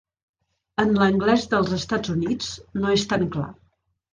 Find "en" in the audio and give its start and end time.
0.83-0.95